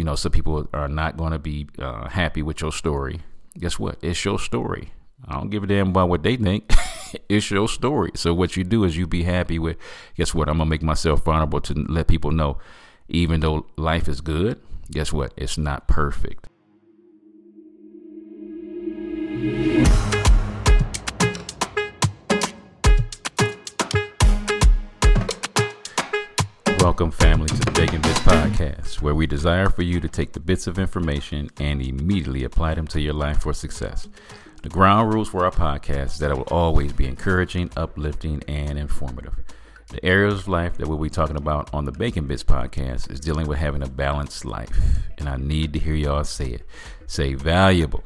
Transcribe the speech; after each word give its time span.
you 0.00 0.04
know, 0.04 0.14
some 0.14 0.32
people 0.32 0.66
are 0.72 0.88
not 0.88 1.18
going 1.18 1.32
to 1.32 1.38
be 1.38 1.68
uh, 1.78 2.08
happy 2.08 2.40
with 2.42 2.62
your 2.62 2.72
story. 2.72 3.20
Guess 3.58 3.78
what? 3.78 3.98
It's 4.00 4.24
your 4.24 4.38
story. 4.38 4.94
I 5.28 5.34
don't 5.34 5.50
give 5.50 5.62
a 5.62 5.66
damn 5.66 5.88
about 5.88 6.08
what 6.08 6.22
they 6.22 6.36
think. 6.36 6.72
it's 7.28 7.50
your 7.50 7.68
story. 7.68 8.10
So 8.14 8.32
what 8.32 8.56
you 8.56 8.64
do 8.64 8.84
is 8.84 8.96
you 8.96 9.06
be 9.06 9.24
happy 9.24 9.58
with. 9.58 9.76
Guess 10.16 10.32
what? 10.32 10.48
I'm 10.48 10.56
gonna 10.56 10.70
make 10.70 10.82
myself 10.82 11.22
vulnerable 11.22 11.60
to 11.60 11.74
let 11.74 12.06
people 12.06 12.30
know, 12.30 12.56
even 13.10 13.40
though 13.40 13.66
life 13.76 14.08
is 14.08 14.22
good. 14.22 14.58
Guess 14.90 15.12
what? 15.12 15.34
It's 15.36 15.58
not 15.58 15.86
perfect. 15.86 16.48
Welcome, 27.00 27.16
family, 27.16 27.46
to 27.46 27.54
the 27.54 27.70
Bacon 27.70 28.02
Bitz 28.02 28.20
Podcast, 28.24 29.00
where 29.00 29.14
we 29.14 29.26
desire 29.26 29.70
for 29.70 29.80
you 29.80 30.00
to 30.00 30.08
take 30.08 30.34
the 30.34 30.38
bits 30.38 30.66
of 30.66 30.78
information 30.78 31.48
and 31.58 31.80
immediately 31.80 32.44
apply 32.44 32.74
them 32.74 32.86
to 32.88 33.00
your 33.00 33.14
life 33.14 33.40
for 33.40 33.54
success. 33.54 34.06
The 34.62 34.68
ground 34.68 35.14
rules 35.14 35.30
for 35.30 35.46
our 35.46 35.50
podcast 35.50 36.04
is 36.08 36.18
that 36.18 36.30
it 36.30 36.36
will 36.36 36.42
always 36.50 36.92
be 36.92 37.06
encouraging, 37.06 37.70
uplifting, 37.74 38.42
and 38.46 38.78
informative. 38.78 39.32
The 39.88 40.04
areas 40.04 40.40
of 40.40 40.48
life 40.48 40.76
that 40.76 40.88
we'll 40.88 40.98
be 40.98 41.08
talking 41.08 41.38
about 41.38 41.72
on 41.72 41.86
the 41.86 41.92
Bacon 41.92 42.28
Bitz 42.28 42.44
podcast 42.44 43.10
is 43.10 43.18
dealing 43.18 43.46
with 43.46 43.56
having 43.56 43.82
a 43.82 43.88
balanced 43.88 44.44
life. 44.44 44.78
And 45.16 45.26
I 45.26 45.38
need 45.38 45.72
to 45.72 45.78
hear 45.78 45.94
y'all 45.94 46.24
say 46.24 46.48
it. 46.48 46.66
Say 47.06 47.32
valuable 47.32 48.04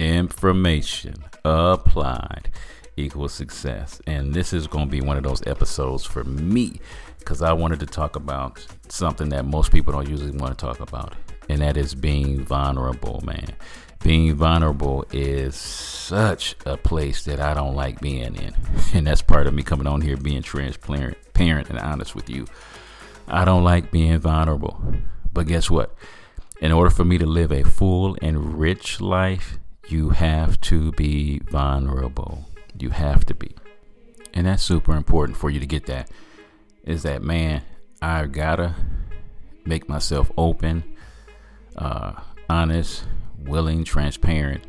information 0.00 1.14
applied 1.44 2.50
equals 2.96 3.32
success. 3.32 4.00
And 4.08 4.34
this 4.34 4.52
is 4.52 4.66
going 4.66 4.86
to 4.86 4.90
be 4.90 5.00
one 5.00 5.16
of 5.16 5.22
those 5.22 5.46
episodes 5.46 6.04
for 6.04 6.24
me 6.24 6.80
because 7.24 7.40
I 7.40 7.52
wanted 7.54 7.80
to 7.80 7.86
talk 7.86 8.16
about 8.16 8.64
something 8.88 9.30
that 9.30 9.46
most 9.46 9.72
people 9.72 9.92
don't 9.92 10.08
usually 10.08 10.30
want 10.30 10.56
to 10.56 10.66
talk 10.66 10.80
about, 10.80 11.14
and 11.48 11.62
that 11.62 11.76
is 11.76 11.94
being 11.94 12.44
vulnerable, 12.44 13.22
man. 13.24 13.56
Being 14.02 14.34
vulnerable 14.34 15.06
is 15.12 15.56
such 15.56 16.54
a 16.66 16.76
place 16.76 17.24
that 17.24 17.40
I 17.40 17.54
don't 17.54 17.74
like 17.74 18.00
being 18.00 18.36
in, 18.36 18.54
and 18.94 19.06
that's 19.06 19.22
part 19.22 19.46
of 19.46 19.54
me 19.54 19.62
coming 19.62 19.86
on 19.86 20.02
here 20.02 20.18
being 20.18 20.42
transparent, 20.42 21.16
parent, 21.32 21.70
and 21.70 21.78
honest 21.78 22.14
with 22.14 22.28
you. 22.28 22.46
I 23.26 23.46
don't 23.46 23.64
like 23.64 23.90
being 23.90 24.18
vulnerable, 24.18 24.82
but 25.32 25.46
guess 25.46 25.70
what? 25.70 25.94
In 26.60 26.72
order 26.72 26.90
for 26.90 27.04
me 27.04 27.16
to 27.16 27.26
live 27.26 27.50
a 27.50 27.64
full 27.64 28.16
and 28.20 28.58
rich 28.58 29.00
life, 29.00 29.58
you 29.88 30.10
have 30.10 30.60
to 30.62 30.92
be 30.92 31.40
vulnerable. 31.50 32.44
You 32.78 32.90
have 32.90 33.24
to 33.26 33.34
be. 33.34 33.54
And 34.32 34.46
that's 34.46 34.62
super 34.62 34.94
important 34.94 35.38
for 35.38 35.50
you 35.50 35.60
to 35.60 35.66
get 35.66 35.86
that 35.86 36.10
is 36.84 37.02
that 37.02 37.22
man, 37.22 37.62
I 38.00 38.26
gotta 38.26 38.74
make 39.64 39.88
myself 39.88 40.30
open, 40.36 40.84
uh, 41.76 42.12
honest, 42.48 43.04
willing, 43.38 43.84
transparent 43.84 44.64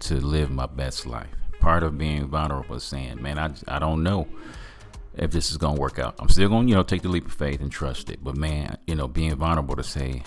to 0.00 0.16
live 0.16 0.50
my 0.50 0.66
best 0.66 1.06
life. 1.06 1.28
Part 1.60 1.82
of 1.82 1.96
being 1.96 2.28
vulnerable 2.28 2.76
is 2.76 2.84
saying, 2.84 3.22
man, 3.22 3.38
I, 3.38 3.52
I 3.66 3.78
don't 3.78 4.02
know 4.02 4.28
if 5.16 5.30
this 5.30 5.50
is 5.50 5.56
gonna 5.56 5.80
work 5.80 5.98
out. 5.98 6.14
I'm 6.18 6.28
still 6.28 6.48
gonna, 6.48 6.68
you 6.68 6.74
know, 6.74 6.82
take 6.82 7.02
the 7.02 7.08
leap 7.08 7.26
of 7.26 7.32
faith 7.32 7.60
and 7.60 7.72
trust 7.72 8.10
it. 8.10 8.22
But 8.22 8.36
man, 8.36 8.76
you 8.86 8.94
know, 8.94 9.08
being 9.08 9.34
vulnerable 9.34 9.76
to 9.76 9.84
say, 9.84 10.22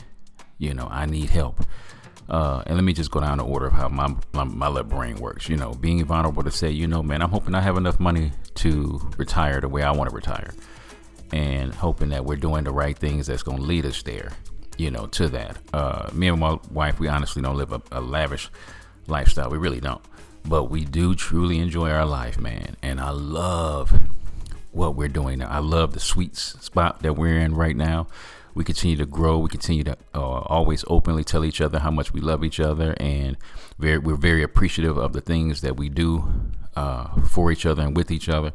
you 0.58 0.73
know, 0.73 0.88
I 0.89 1.05
need 1.05 1.30
help. 1.30 1.63
Uh, 2.27 2.61
and 2.65 2.75
let 2.75 2.83
me 2.83 2.91
just 2.91 3.11
go 3.11 3.21
down 3.21 3.38
the 3.38 3.45
order 3.45 3.67
of 3.67 3.73
how 3.73 3.88
my, 3.88 4.13
my, 4.33 4.43
my 4.43 4.67
little 4.67 4.89
brain 4.89 5.15
works. 5.15 5.47
You 5.47 5.55
know, 5.55 5.71
being 5.71 6.03
vulnerable 6.03 6.43
to 6.43 6.52
say, 6.52 6.71
you 6.71 6.88
know, 6.88 7.03
man, 7.03 7.21
I'm 7.21 7.30
hoping 7.30 7.55
I 7.55 7.61
have 7.61 7.77
enough 7.77 7.99
money 7.99 8.31
to 8.55 8.99
retire 9.17 9.61
the 9.61 9.69
way 9.69 9.83
I 9.83 9.91
want 9.91 10.09
to 10.09 10.15
retire 10.15 10.52
hoping 11.78 12.09
that 12.09 12.25
we're 12.25 12.38
doing 12.38 12.64
the 12.64 12.72
right 12.72 12.97
things 12.97 13.28
that's 13.28 13.44
going 13.44 13.58
to 13.58 13.64
lead 13.64 13.86
us 13.86 14.02
there, 14.03 14.31
you 14.78 14.92
know, 14.92 15.08
to 15.08 15.28
that. 15.30 15.58
Uh, 15.73 16.09
me 16.14 16.28
and 16.28 16.39
my 16.39 16.58
wife, 16.72 17.00
we 17.00 17.08
honestly 17.08 17.42
don't 17.42 17.58
live 17.58 17.72
a, 17.72 17.81
a 17.92 18.02
lavish 18.02 18.50
lifestyle. 19.08 19.50
We 19.50 19.58
really 19.58 19.80
don't. 19.80 20.02
But 20.45 20.66
we 20.66 20.86
do 20.86 21.16
truly 21.16 21.59
enjoy 21.59 21.89
our 21.89 22.05
life, 22.05 22.39
man. 22.39 22.75
And 22.81 23.00
I 23.00 23.09
love 23.09 23.92
what 24.71 24.95
we're 24.95 25.08
doing 25.08 25.39
now. 25.39 25.49
I 25.49 25.60
love 25.60 25.93
the 25.93 25.99
sweet 25.99 26.36
spot 26.36 27.02
that 27.02 27.14
we're 27.14 27.39
in 27.39 27.55
right 27.55 27.76
now. 27.76 28.08
We 28.54 28.64
continue 28.64 28.98
to 28.98 29.05
grow. 29.05 29.38
We 29.38 29.49
continue 29.49 29.83
to 29.83 29.98
uh, 30.15 30.20
always 30.20 30.83
openly 30.88 31.23
tell 31.23 31.45
each 31.45 31.61
other 31.61 31.80
how 31.80 31.92
much 31.92 32.11
we 32.11 32.21
love 32.21 32.44
each 32.44 32.59
other, 32.59 32.95
and 32.99 33.38
very, 33.77 33.99
we're 33.99 34.15
very 34.15 34.42
appreciative 34.42 34.98
of 34.98 35.14
the 35.14 35.21
things 35.21 35.61
that 35.61 35.77
we 35.77 35.89
do 35.89 36.27
uh, 36.76 37.21
for 37.21 37.52
each 37.52 37.67
other 37.67 37.83
and 37.83 37.95
with 37.95 38.09
each 38.09 38.30
other 38.30 38.54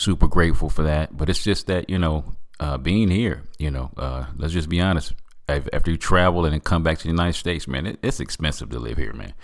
super 0.00 0.26
grateful 0.26 0.70
for 0.70 0.82
that. 0.82 1.16
But 1.16 1.28
it's 1.28 1.44
just 1.44 1.66
that, 1.66 1.88
you 1.90 1.98
know, 1.98 2.24
uh, 2.60 2.76
being 2.76 3.10
here, 3.10 3.42
you 3.58 3.70
know, 3.70 3.90
uh, 3.96 4.26
let's 4.36 4.52
just 4.52 4.68
be 4.68 4.80
honest. 4.80 5.14
After 5.48 5.90
you 5.90 5.96
travel 5.96 6.44
and 6.44 6.52
then 6.52 6.60
come 6.60 6.84
back 6.84 6.98
to 6.98 7.02
the 7.04 7.08
United 7.08 7.32
States, 7.32 7.66
man, 7.66 7.84
it, 7.84 7.98
it's 8.04 8.20
expensive 8.20 8.70
to 8.70 8.78
live 8.78 8.98
here, 8.98 9.12
man. 9.12 9.34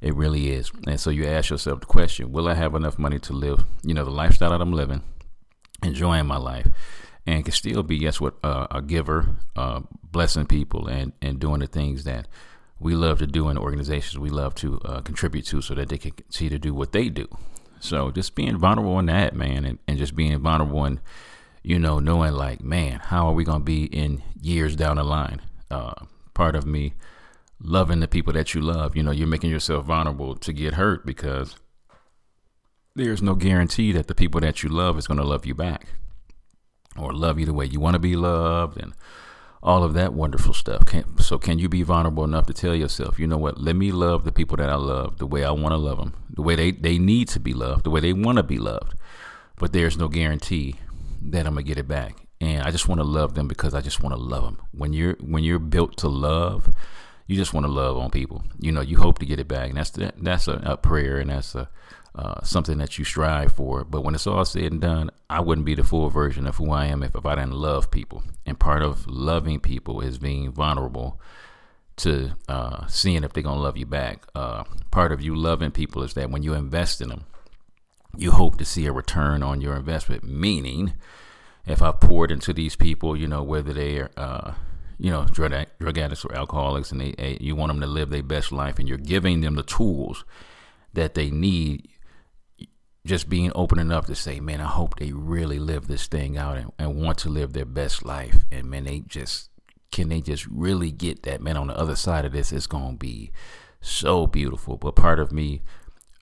It 0.00 0.14
really 0.14 0.52
is. 0.52 0.70
And 0.86 1.00
so 1.00 1.10
you 1.10 1.26
ask 1.26 1.50
yourself 1.50 1.80
the 1.80 1.86
question 1.86 2.30
Will 2.30 2.46
I 2.46 2.54
have 2.54 2.76
enough 2.76 3.00
money 3.00 3.18
to 3.20 3.32
live, 3.32 3.64
you 3.82 3.92
know, 3.92 4.04
the 4.04 4.10
lifestyle 4.10 4.50
that 4.50 4.60
I'm 4.60 4.72
living, 4.72 5.02
enjoying 5.82 6.26
my 6.26 6.36
life, 6.36 6.68
and 7.26 7.44
can 7.44 7.52
still 7.52 7.82
be, 7.82 7.98
guess 7.98 8.20
what, 8.20 8.34
uh, 8.44 8.68
a 8.70 8.80
giver, 8.80 9.36
uh, 9.56 9.80
blessing 10.04 10.46
people, 10.46 10.86
and, 10.86 11.12
and 11.20 11.40
doing 11.40 11.60
the 11.60 11.66
things 11.66 12.04
that 12.04 12.28
we 12.78 12.94
love 12.94 13.18
to 13.18 13.26
do 13.26 13.48
in 13.48 13.58
organizations 13.58 14.18
we 14.18 14.28
love 14.28 14.54
to 14.56 14.78
uh, 14.84 15.00
contribute 15.00 15.46
to 15.46 15.62
so 15.62 15.74
that 15.74 15.88
they 15.88 15.98
can 15.98 16.12
continue 16.12 16.50
to 16.50 16.58
do 16.58 16.74
what 16.74 16.92
they 16.92 17.08
do. 17.08 17.26
So 17.80 18.12
just 18.12 18.36
being 18.36 18.58
vulnerable 18.58 18.98
in 19.00 19.06
that, 19.06 19.34
man, 19.34 19.64
and, 19.64 19.78
and 19.88 19.98
just 19.98 20.14
being 20.14 20.38
vulnerable 20.38 20.84
and, 20.84 21.00
you 21.66 21.80
know, 21.80 21.98
knowing 21.98 22.32
like, 22.32 22.62
man, 22.62 23.00
how 23.00 23.26
are 23.26 23.32
we 23.32 23.42
going 23.42 23.58
to 23.58 23.64
be 23.64 23.86
in 23.86 24.22
years 24.40 24.76
down 24.76 24.98
the 24.98 25.02
line? 25.02 25.42
Uh, 25.68 25.94
part 26.32 26.54
of 26.54 26.64
me 26.64 26.94
loving 27.60 27.98
the 27.98 28.06
people 28.06 28.32
that 28.32 28.54
you 28.54 28.60
love, 28.60 28.94
you 28.94 29.02
know, 29.02 29.10
you're 29.10 29.26
making 29.26 29.50
yourself 29.50 29.84
vulnerable 29.84 30.36
to 30.36 30.52
get 30.52 30.74
hurt 30.74 31.04
because 31.04 31.56
there's 32.94 33.20
no 33.20 33.34
guarantee 33.34 33.90
that 33.90 34.06
the 34.06 34.14
people 34.14 34.40
that 34.40 34.62
you 34.62 34.68
love 34.68 34.96
is 34.96 35.08
going 35.08 35.18
to 35.18 35.26
love 35.26 35.44
you 35.44 35.56
back 35.56 35.88
or 36.96 37.12
love 37.12 37.36
you 37.40 37.44
the 37.44 37.52
way 37.52 37.66
you 37.66 37.80
want 37.80 37.94
to 37.94 37.98
be 38.00 38.14
loved 38.14 38.80
and 38.80 38.94
all 39.60 39.82
of 39.82 39.92
that 39.94 40.12
wonderful 40.12 40.54
stuff. 40.54 40.86
Can, 40.86 41.18
so, 41.18 41.36
can 41.36 41.58
you 41.58 41.68
be 41.68 41.82
vulnerable 41.82 42.22
enough 42.22 42.46
to 42.46 42.52
tell 42.52 42.76
yourself, 42.76 43.18
you 43.18 43.26
know 43.26 43.38
what? 43.38 43.60
Let 43.60 43.74
me 43.74 43.90
love 43.90 44.22
the 44.22 44.30
people 44.30 44.56
that 44.58 44.70
I 44.70 44.76
love 44.76 45.18
the 45.18 45.26
way 45.26 45.42
I 45.42 45.50
want 45.50 45.72
to 45.72 45.78
love 45.78 45.98
them, 45.98 46.14
the 46.30 46.42
way 46.42 46.54
they, 46.54 46.70
they 46.70 46.96
need 46.96 47.26
to 47.30 47.40
be 47.40 47.52
loved, 47.52 47.82
the 47.82 47.90
way 47.90 47.98
they 47.98 48.12
want 48.12 48.36
to 48.36 48.44
be 48.44 48.60
loved. 48.60 48.94
But 49.56 49.72
there's 49.72 49.98
no 49.98 50.06
guarantee 50.06 50.76
that 51.22 51.46
I'm 51.46 51.54
gonna 51.54 51.62
get 51.62 51.78
it 51.78 51.88
back. 51.88 52.26
And 52.40 52.62
I 52.62 52.70
just 52.70 52.86
want 52.86 53.00
to 53.00 53.06
love 53.06 53.34
them 53.34 53.48
because 53.48 53.74
I 53.74 53.80
just 53.80 54.02
want 54.02 54.14
to 54.14 54.20
love 54.20 54.44
them. 54.44 54.58
When 54.72 54.92
you're 54.92 55.14
when 55.20 55.42
you're 55.42 55.58
built 55.58 55.96
to 55.98 56.08
love, 56.08 56.68
you 57.26 57.36
just 57.36 57.54
want 57.54 57.64
to 57.64 57.72
love 57.72 57.96
on 57.96 58.10
people. 58.10 58.44
You 58.60 58.72
know, 58.72 58.82
you 58.82 58.98
hope 58.98 59.18
to 59.20 59.26
get 59.26 59.40
it 59.40 59.48
back, 59.48 59.70
and 59.70 59.78
that's 59.78 59.90
that's 59.90 60.48
a, 60.48 60.60
a 60.64 60.76
prayer, 60.76 61.18
and 61.18 61.30
that's 61.30 61.54
a 61.54 61.68
uh, 62.16 62.42
something 62.42 62.78
that 62.78 62.98
you 62.98 63.04
strive 63.04 63.52
for. 63.52 63.84
But 63.84 64.02
when 64.02 64.14
it's 64.14 64.26
all 64.26 64.44
said 64.44 64.72
and 64.72 64.80
done, 64.80 65.10
I 65.28 65.40
wouldn't 65.40 65.66
be 65.66 65.74
the 65.74 65.84
full 65.84 66.08
version 66.08 66.46
of 66.46 66.56
who 66.56 66.70
I 66.70 66.86
am 66.86 67.02
if, 67.02 67.14
if 67.14 67.26
I 67.26 67.34
didn't 67.34 67.52
love 67.52 67.90
people. 67.90 68.22
And 68.46 68.58
part 68.58 68.82
of 68.82 69.06
loving 69.06 69.60
people 69.60 70.00
is 70.00 70.16
being 70.16 70.50
vulnerable 70.50 71.20
to 71.96 72.32
uh, 72.48 72.86
seeing 72.86 73.22
if 73.22 73.32
they're 73.32 73.42
to 73.42 73.52
love 73.52 73.76
you 73.76 73.86
back. 73.86 74.26
Uh, 74.34 74.64
part 74.90 75.12
of 75.12 75.20
you 75.20 75.34
loving 75.34 75.70
people 75.70 76.02
is 76.02 76.14
that 76.14 76.30
when 76.30 76.42
you 76.42 76.54
invest 76.54 77.00
in 77.00 77.10
them, 77.10 77.24
you 78.16 78.32
hope 78.32 78.56
to 78.58 78.64
see 78.64 78.86
a 78.86 78.92
return 78.92 79.42
on 79.42 79.60
your 79.60 79.76
investment. 79.76 80.24
Meaning, 80.24 80.94
if 81.66 81.82
I 81.82 81.92
poured 81.92 82.30
into 82.30 82.52
these 82.52 82.76
people, 82.76 83.16
you 83.16 83.26
know, 83.26 83.42
whether 83.42 83.72
they 83.72 83.98
are, 83.98 84.10
uh, 84.16 84.54
you 84.98 85.10
know, 85.10 85.24
drug, 85.24 85.52
drug 85.78 85.98
addicts 85.98 86.24
or 86.24 86.34
alcoholics, 86.34 86.92
and 86.92 87.00
they, 87.00 87.38
you 87.40 87.54
want 87.54 87.70
them 87.70 87.80
to 87.80 87.86
live 87.86 88.10
their 88.10 88.22
best 88.22 88.52
life, 88.52 88.78
and 88.78 88.88
you're 88.88 88.98
giving 88.98 89.40
them 89.40 89.54
the 89.54 89.62
tools 89.62 90.24
that 90.92 91.14
they 91.14 91.30
need 91.30 91.88
just 93.04 93.28
being 93.28 93.52
open 93.54 93.78
enough 93.78 94.06
to 94.06 94.14
say, 94.14 94.40
man, 94.40 94.60
I 94.60 94.66
hope 94.66 94.98
they 94.98 95.12
really 95.12 95.60
live 95.60 95.86
this 95.86 96.06
thing 96.06 96.36
out 96.36 96.56
and, 96.56 96.72
and 96.78 96.96
want 96.96 97.18
to 97.18 97.28
live 97.28 97.52
their 97.52 97.64
best 97.64 98.04
life. 98.04 98.44
And 98.50 98.68
man, 98.68 98.84
they 98.84 99.00
just 99.00 99.50
can 99.92 100.08
they 100.08 100.20
just 100.20 100.46
really 100.46 100.90
get 100.90 101.22
that 101.22 101.40
man 101.40 101.56
on 101.56 101.68
the 101.68 101.78
other 101.78 101.96
side 101.96 102.24
of 102.24 102.32
this 102.32 102.52
it's 102.52 102.66
gonna 102.66 102.96
be 102.96 103.30
so 103.80 104.26
beautiful 104.26 104.76
but 104.76 104.96
part 104.96 105.18
of 105.18 105.32
me 105.32 105.62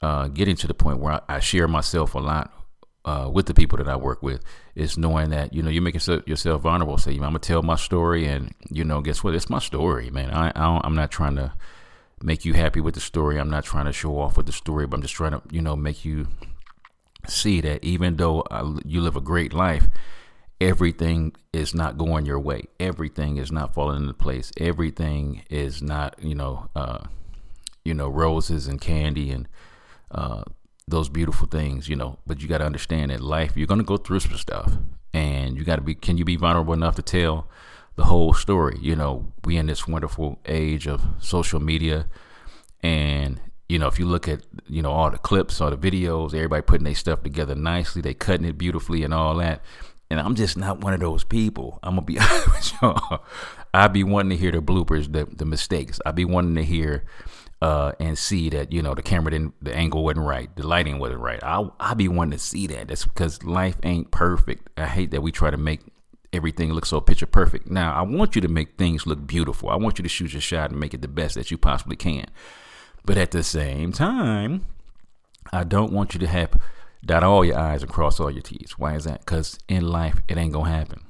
uh, 0.05 0.29
getting 0.29 0.55
to 0.55 0.67
the 0.67 0.75
point 0.75 0.99
where 0.99 1.15
I, 1.15 1.37
I 1.37 1.41
share 1.41 1.67
myself 1.67 2.15
a 2.15 2.19
lot 2.19 2.53
uh, 3.07 3.31
with 3.33 3.47
the 3.47 3.55
people 3.55 3.79
that 3.79 3.89
I 3.89 3.97
work 3.97 4.23
with 4.23 4.45
is 4.75 4.99
knowing 4.99 5.31
that 5.31 5.55
you 5.55 5.63
know 5.63 5.71
you're 5.71 5.83
making 5.83 6.23
yourself 6.27 6.61
vulnerable. 6.61 6.99
Say, 6.99 7.13
I'm 7.13 7.21
gonna 7.21 7.39
tell 7.39 7.63
my 7.63 7.77
story, 7.77 8.27
and 8.27 8.55
you 8.71 8.85
know, 8.85 9.01
guess 9.01 9.25
what? 9.25 9.35
It's 9.35 9.49
my 9.49 9.61
story, 9.61 10.11
man. 10.11 10.31
I, 10.31 10.53
I 10.55 10.81
I'm 10.85 10.95
not 10.95 11.11
trying 11.11 11.37
to 11.37 11.55
make 12.21 12.45
you 12.45 12.53
happy 12.53 12.81
with 12.81 12.93
the 12.93 13.01
story. 13.01 13.39
I'm 13.39 13.49
not 13.49 13.65
trying 13.65 13.87
to 13.87 13.95
show 13.95 14.19
off 14.21 14.37
with 14.37 14.45
the 14.45 14.53
story, 14.53 14.87
but 14.87 14.97
I'm 14.97 15.03
just 15.03 15.15
trying 15.15 15.33
to 15.33 15.43
you 15.51 15.63
know 15.63 15.75
make 15.75 16.05
you 16.05 16.29
see 17.27 17.63
that 17.63 17.83
even 17.83 18.17
though 18.17 18.43
uh, 18.51 18.77
you 18.85 19.01
live 19.01 19.17
a 19.17 19.23
great 19.23 19.55
life, 19.55 19.89
everything 20.61 21.35
is 21.55 21.75
not 21.75 21.97
going 21.97 22.27
your 22.27 22.41
way. 22.41 22.65
Everything 22.79 23.39
is 23.39 23.51
not 23.51 23.73
falling 23.73 24.03
into 24.03 24.13
place. 24.13 24.53
Everything 24.59 25.45
is 25.49 25.81
not, 25.81 26.15
you 26.23 26.35
know, 26.35 26.69
uh, 26.77 27.05
you 27.87 27.95
know, 27.95 28.09
roses 28.09 28.67
and 28.67 28.83
candy 28.83 29.31
and 29.31 29.49
uh, 30.11 30.43
those 30.87 31.09
beautiful 31.09 31.47
things, 31.47 31.89
you 31.89 31.97
know. 31.97 32.19
But 32.27 32.43
you 32.43 32.49
got 32.49 32.59
to 32.59 32.67
understand 32.67 33.11
that 33.11 33.21
life, 33.21 33.57
you're 33.57 33.67
going 33.67 33.81
to 33.81 33.85
go 33.85 33.97
through 33.97 34.21
some 34.21 34.37
stuff, 34.37 34.77
and 35.13 35.57
you 35.57 35.65
got 35.65 35.77
to 35.77 35.83
be. 35.83 35.95
Can 35.95 36.19
you 36.19 36.25
be 36.25 36.37
vulnerable 36.37 36.75
enough 36.75 36.97
to 36.97 37.03
tell 37.03 37.49
the 37.97 38.05
whole 38.05 38.35
story. 38.35 38.79
You 38.81 38.97
know, 38.97 39.33
we 39.45 39.57
in 39.57 39.67
this 39.67 39.87
wonderful 39.87 40.39
age 40.47 40.87
of 40.87 41.03
social 41.19 41.61
media, 41.61 42.07
and 42.83 43.41
you 43.69 43.79
know, 43.79 43.87
if 43.87 43.99
you 43.99 44.07
look 44.07 44.29
at 44.29 44.43
you 44.69 44.83
know 44.83 44.91
all 44.91 45.11
the 45.11 45.19
clips, 45.19 45.61
all 45.61 45.71
the 45.71 45.77
videos, 45.77 46.35
everybody 46.35 46.63
putting 46.63 46.85
their 46.85 46.95
stuff 46.95 47.23
together 47.23 47.55
nicely, 47.55 48.03
they 48.03 48.15
cutting 48.15 48.47
it 48.47 48.59
beautifully 48.59 49.03
and 49.03 49.15
all 49.15 49.37
that. 49.37 49.63
And 50.11 50.21
I'm 50.21 50.35
just 50.35 50.57
not 50.57 50.81
one 50.81 50.93
of 50.93 51.01
those 51.01 51.25
people. 51.25 51.79
I'm 51.83 51.95
gonna 51.95 52.03
be 52.03 52.19
honest 52.21 52.47
with 52.47 52.73
y'all. 52.83 53.25
I 53.73 53.89
be 53.89 54.05
wanting 54.05 54.31
to 54.31 54.37
hear 54.37 54.53
the 54.53 54.61
bloopers, 54.61 55.13
the 55.13 55.25
the 55.25 55.45
mistakes. 55.45 56.01
I 56.05 56.13
be 56.13 56.25
wanting 56.25 56.57
to 56.57 56.65
hear 56.65 57.05
uh, 57.65 57.93
and 57.99 58.19
see 58.19 58.51
that 58.51 58.73
you 58.73 58.83
know 58.83 58.95
the 58.95 59.03
camera 59.03 59.31
didn't, 59.31 59.55
the 59.65 59.75
angle 59.75 60.05
wasn't 60.05 60.27
right, 60.27 60.55
the 60.55 60.67
lighting 60.67 60.99
wasn't 60.99 61.21
right. 61.21 61.43
I 61.43 61.67
I 61.81 61.95
be 61.95 62.09
wanting 62.09 62.39
to 62.39 62.45
see 62.45 62.67
that. 62.67 62.89
That's 62.89 63.07
because 63.07 63.43
life 63.43 63.77
ain't 63.83 64.11
perfect. 64.11 64.69
I 64.77 64.87
hate 64.87 65.13
that 65.13 65.23
we 65.23 65.33
try 65.33 65.51
to 65.51 65.57
make 65.57 65.81
everything 66.31 66.75
look 66.75 66.85
so 66.85 67.01
picture 67.01 67.25
perfect. 67.25 67.71
Now 67.71 67.95
I 67.95 68.03
want 68.03 68.35
you 68.35 68.43
to 68.43 68.49
make 68.49 68.77
things 68.77 69.07
look 69.07 69.27
beautiful. 69.27 69.71
I 69.71 69.77
want 69.77 69.99
you 69.99 70.03
to 70.03 70.11
shoot 70.11 70.35
your 70.35 70.43
shot 70.43 70.73
and 70.73 70.79
make 70.79 70.93
it 70.93 71.01
the 71.01 71.09
best 71.09 71.37
that 71.37 71.51
you 71.51 71.57
possibly 71.57 71.97
can. 71.97 72.27
But 73.03 73.17
at 73.17 73.31
the 73.31 73.43
same 73.43 73.93
time, 73.93 74.67
I 75.51 75.65
don't 75.65 75.91
want 75.91 76.13
you 76.13 76.21
to 76.21 76.27
have 76.27 76.61
dot 77.03 77.25
all 77.25 77.47
your 77.47 77.59
I's 77.59 77.83
and 77.83 77.91
cross 77.91 78.21
all 78.21 78.31
your 78.31 78.43
T's. 78.43 78.75
Why 78.77 78.95
is 78.95 79.05
that? 79.05 79.21
Because 79.21 79.59
in 79.69 79.89
life, 79.89 80.21
it 80.29 80.37
ain't 80.37 80.53
gonna 80.53 80.69
happen. 80.69 81.01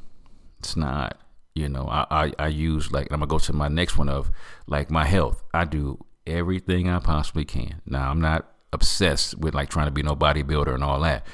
It's 0.60 0.76
not. 0.76 1.18
You 1.56 1.68
know, 1.68 1.86
I, 1.88 2.06
I, 2.10 2.32
I 2.38 2.46
use 2.48 2.92
like 2.92 3.08
I'm 3.10 3.18
gonna 3.18 3.26
go 3.26 3.38
to 3.40 3.52
my 3.52 3.66
next 3.66 3.98
one 3.98 4.08
of 4.08 4.30
like 4.68 4.88
my 4.88 5.04
health. 5.04 5.42
I 5.52 5.64
do 5.64 6.04
everything 6.26 6.88
I 6.88 6.98
possibly 6.98 7.44
can. 7.44 7.80
Now 7.86 8.10
I'm 8.10 8.20
not 8.20 8.50
obsessed 8.72 9.38
with 9.38 9.54
like 9.54 9.68
trying 9.68 9.86
to 9.86 9.92
be 9.92 10.02
no 10.02 10.16
bodybuilder 10.16 10.74
and 10.74 10.84
all 10.84 11.00
that, 11.00 11.26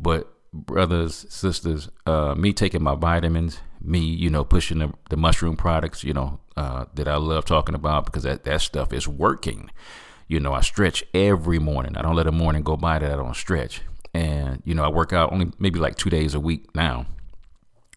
but 0.00 0.32
brothers, 0.52 1.26
sisters, 1.28 1.88
uh, 2.06 2.34
me 2.34 2.52
taking 2.52 2.82
my 2.82 2.94
vitamins, 2.94 3.60
me, 3.80 4.00
you 4.00 4.30
know, 4.30 4.44
pushing 4.44 4.78
the, 4.78 4.92
the 5.10 5.16
mushroom 5.16 5.56
products, 5.56 6.04
you 6.04 6.12
know, 6.12 6.40
uh, 6.56 6.86
that 6.94 7.06
I 7.06 7.16
love 7.16 7.44
talking 7.44 7.74
about 7.74 8.06
because 8.06 8.22
that, 8.22 8.44
that 8.44 8.60
stuff 8.60 8.92
is 8.92 9.06
working. 9.06 9.70
You 10.26 10.40
know, 10.40 10.52
I 10.52 10.60
stretch 10.60 11.04
every 11.14 11.58
morning. 11.58 11.96
I 11.96 12.02
don't 12.02 12.16
let 12.16 12.26
a 12.26 12.32
morning 12.32 12.62
go 12.62 12.76
by 12.76 12.98
that 12.98 13.12
I 13.12 13.16
don't 13.16 13.36
stretch. 13.36 13.82
And, 14.14 14.62
you 14.64 14.74
know, 14.74 14.84
I 14.84 14.88
work 14.88 15.12
out 15.12 15.32
only 15.32 15.52
maybe 15.58 15.78
like 15.78 15.96
two 15.96 16.10
days 16.10 16.34
a 16.34 16.40
week 16.40 16.74
now, 16.74 17.06